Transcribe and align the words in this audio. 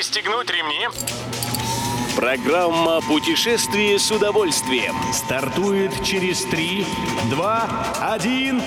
Пристегнуть 0.00 0.48
ремни. 0.48 0.88
Программа 2.16 3.02
«Путешествие 3.02 3.98
с 3.98 4.10
удовольствием». 4.10 4.94
Стартует 5.12 5.92
через 6.02 6.42
3, 6.44 6.86
2, 7.28 8.08
1. 8.14 8.62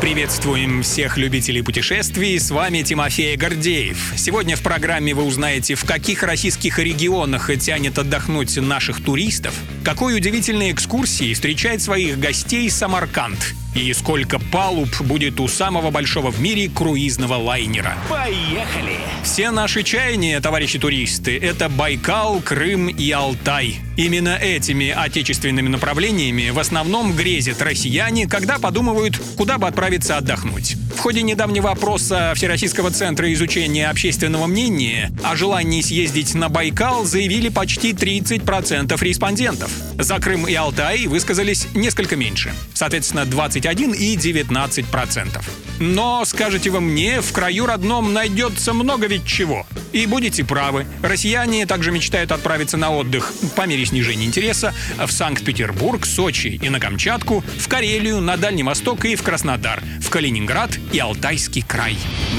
Приветствуем 0.00 0.84
всех 0.84 1.16
любителей 1.16 1.62
путешествий, 1.62 2.38
с 2.38 2.52
вами 2.52 2.82
Тимофей 2.82 3.34
Гордеев. 3.34 4.12
Сегодня 4.16 4.54
в 4.54 4.62
программе 4.62 5.14
вы 5.14 5.24
узнаете, 5.24 5.74
в 5.74 5.84
каких 5.84 6.22
российских 6.22 6.78
регионах 6.78 7.50
тянет 7.58 7.98
отдохнуть 7.98 8.56
наших 8.56 9.02
туристов, 9.02 9.52
какой 9.84 10.16
удивительной 10.16 10.70
экскурсии 10.70 11.34
встречает 11.34 11.82
своих 11.82 12.20
гостей 12.20 12.70
Самарканд 12.70 13.56
и 13.74 13.92
сколько 13.92 14.38
палуб 14.38 14.88
будет 15.00 15.40
у 15.40 15.48
самого 15.48 15.90
большого 15.90 16.30
в 16.30 16.40
мире 16.40 16.68
круизного 16.68 17.34
лайнера. 17.34 17.96
Поехали! 18.08 18.98
Все 19.22 19.50
наши 19.50 19.82
чаяния, 19.82 20.40
товарищи 20.40 20.78
туристы, 20.78 21.38
это 21.38 21.68
Байкал, 21.68 22.40
Крым 22.40 22.88
и 22.88 23.10
Алтай. 23.10 23.80
Именно 23.96 24.36
этими 24.36 24.90
отечественными 24.90 25.68
направлениями 25.68 26.50
в 26.50 26.58
основном 26.58 27.14
грезят 27.14 27.62
россияне, 27.62 28.26
когда 28.26 28.58
подумывают, 28.58 29.20
куда 29.36 29.58
бы 29.58 29.66
отправиться 29.66 30.16
отдохнуть. 30.16 30.76
Ходе 31.04 31.20
недавнего 31.20 31.70
опроса 31.70 32.32
Всероссийского 32.34 32.90
центра 32.90 33.30
изучения 33.34 33.90
общественного 33.90 34.46
мнения 34.46 35.12
о 35.22 35.36
желании 35.36 35.82
съездить 35.82 36.34
на 36.34 36.48
Байкал 36.48 37.04
заявили 37.04 37.50
почти 37.50 37.92
30% 37.92 38.98
респондентов. 39.04 39.70
За 39.98 40.18
Крым 40.18 40.48
и 40.48 40.54
Алтай 40.54 41.06
высказались 41.06 41.68
несколько 41.74 42.16
меньше, 42.16 42.54
соответственно 42.72 43.26
21 43.26 43.92
и 43.92 44.16
19%. 44.16 45.42
Но, 45.80 46.24
скажете 46.24 46.70
вы 46.70 46.80
мне, 46.80 47.20
в 47.20 47.32
краю 47.32 47.66
родном 47.66 48.12
найдется 48.12 48.72
много 48.72 49.06
ведь 49.06 49.26
чего. 49.26 49.66
И 49.92 50.06
будете 50.06 50.44
правы. 50.44 50.86
Россияне 51.02 51.66
также 51.66 51.90
мечтают 51.90 52.32
отправиться 52.32 52.76
на 52.76 52.90
отдых 52.90 53.32
по 53.54 53.66
мере 53.66 53.84
снижения 53.84 54.24
интереса 54.24 54.74
в 54.98 55.10
Санкт-Петербург, 55.10 56.06
Сочи 56.06 56.58
и 56.60 56.68
на 56.68 56.80
Камчатку, 56.80 57.44
в 57.58 57.68
Карелию, 57.68 58.20
на 58.20 58.36
Дальний 58.36 58.62
Восток 58.62 59.04
и 59.04 59.16
в 59.16 59.22
Краснодар, 59.22 59.82
в 60.00 60.10
Калининград 60.10 60.70
и 60.94 60.98
Алтайский 61.00 61.62
край. 61.62 61.96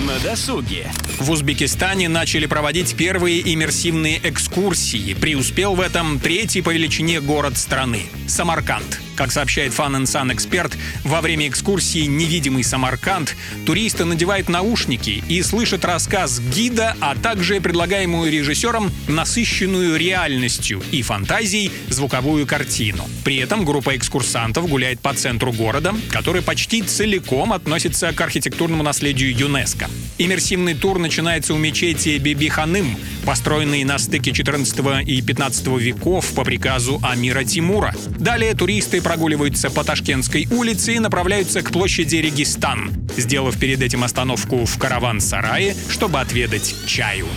На 0.08 0.18
досуге. 0.20 0.90
В 1.20 1.30
Узбекистане 1.30 2.08
начали 2.08 2.46
проводить 2.46 2.96
первые 2.96 3.42
иммерсивные 3.54 4.22
экскурсии. 4.24 5.14
Преуспел 5.14 5.76
в 5.76 5.82
этом 5.82 6.22
третий 6.22 6.62
по 6.62 6.70
величине 6.70 7.20
город 7.20 7.58
страны– 7.58 8.04
Самарканд. 8.28 9.02
Как 9.16 9.32
сообщает 9.32 9.72
Fun 9.72 10.04
Sun 10.04 10.34
эксперт, 10.34 10.74
во 11.04 11.22
время 11.22 11.48
экскурсии 11.48 12.06
«Невидимый 12.06 12.64
Самарканд» 12.64 13.36
туристы 13.66 14.04
надевают 14.04 14.50
наушники 14.50 15.24
и 15.30 15.42
слышат 15.42 15.86
рассказ 15.86 16.40
гида, 16.40 16.98
а 17.00 17.16
также 17.16 17.62
предлагаемую 17.62 18.30
режиссером 18.30 18.92
насыщенную 19.08 19.96
реальностью 19.98 20.84
и 20.92 21.02
фантазией 21.02 21.72
звуковую 21.88 22.46
картину. 22.46 23.08
При 23.24 23.38
этом 23.38 23.64
группа 23.64 23.96
экскурсантов 23.96 24.68
гуляет 24.68 25.00
по 25.00 25.14
центру 25.14 25.54
города, 25.54 25.96
который 26.10 26.42
почти 26.42 26.82
целиком 26.82 27.54
относится 27.54 28.12
к 28.12 28.20
архитектурному 28.36 28.84
наследию 28.84 29.34
ЮНЕСКо. 29.34 29.90
Иммерсивный 30.18 30.74
тур 30.74 31.00
начинается 31.00 31.54
у 31.54 31.58
мечети 31.58 32.18
Биби-Ханым, 32.18 32.98
построенной 33.26 33.84
на 33.84 33.98
стыке 33.98 34.32
14 34.32 35.08
и 35.08 35.22
15 35.22 35.68
веков 35.80 36.34
по 36.34 36.44
приказу 36.44 37.00
Амира 37.04 37.44
Тимура. 37.44 37.94
Далее 38.18 38.54
туристы 38.54 39.02
прогуливаются 39.02 39.70
по 39.70 39.84
Ташкентской 39.84 40.48
улице 40.52 40.96
и 40.96 41.00
направляются 41.00 41.62
к 41.62 41.72
площади 41.72 42.18
Регистан, 42.18 42.92
сделав 43.18 43.58
перед 43.58 43.82
этим 43.82 44.04
остановку 44.04 44.66
в 44.66 44.78
караван-сарае, 44.78 45.76
чтобы 45.90 46.20
отведать 46.20 46.76
чаю. 46.86 47.28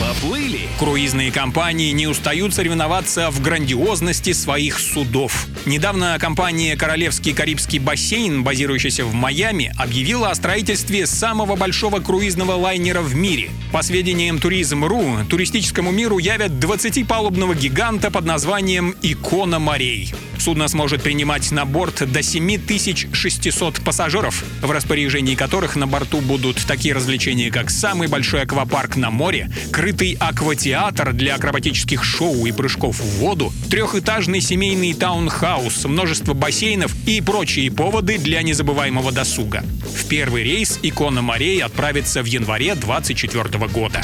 Поплыли. 0.00 0.60
Круизные 0.78 1.30
компании 1.30 1.92
не 1.92 2.06
устают 2.06 2.52
соревноваться 2.52 3.30
в 3.30 3.40
грандиозности 3.40 4.32
своих 4.32 4.78
судов. 4.78 5.46
Недавно 5.66 6.18
компания 6.18 6.76
«Королевский 6.76 7.32
Карибский 7.32 7.78
бассейн», 7.78 8.42
базирующаяся 8.42 9.04
в 9.04 9.14
Майами, 9.14 9.72
объявила 9.78 10.30
о 10.30 10.34
строительстве 10.34 11.06
самого 11.06 11.56
большого 11.56 12.00
круизного 12.00 12.52
лайнера 12.52 13.00
в 13.02 13.14
мире. 13.14 13.50
По 13.72 13.82
сведениям 13.82 14.38
Туризм.ру, 14.38 15.24
туристическому 15.34 15.90
миру 15.90 16.18
явят 16.18 16.52
20-палубного 16.52 17.56
гиганта 17.56 18.12
под 18.12 18.24
названием 18.24 18.94
«Икона 19.02 19.58
морей». 19.58 20.14
Судно 20.38 20.68
сможет 20.68 21.02
принимать 21.02 21.50
на 21.50 21.64
борт 21.64 22.08
до 22.08 22.22
7600 22.22 23.80
пассажиров, 23.80 24.44
в 24.60 24.70
распоряжении 24.70 25.34
которых 25.34 25.74
на 25.74 25.88
борту 25.88 26.20
будут 26.20 26.64
такие 26.66 26.94
развлечения, 26.94 27.50
как 27.50 27.70
самый 27.70 28.06
большой 28.06 28.42
аквапарк 28.42 28.94
на 28.94 29.10
море, 29.10 29.50
крытый 29.72 30.16
акватеатр 30.20 31.12
для 31.12 31.34
акробатических 31.34 32.04
шоу 32.04 32.46
и 32.46 32.52
прыжков 32.52 33.00
в 33.00 33.18
воду, 33.18 33.52
трехэтажный 33.70 34.40
семейный 34.40 34.94
таунхаус, 34.94 35.84
множество 35.86 36.34
бассейнов 36.34 36.94
и 37.06 37.20
прочие 37.20 37.72
поводы 37.72 38.18
для 38.18 38.42
незабываемого 38.42 39.10
досуга. 39.10 39.64
В 39.82 40.06
первый 40.06 40.44
рейс 40.44 40.78
«Икона 40.82 41.22
морей» 41.22 41.60
отправится 41.60 42.22
в 42.22 42.26
январе 42.26 42.74
2024 42.74 43.66
года. 43.68 44.02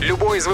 Любой 0.00 0.38
из 0.38 0.46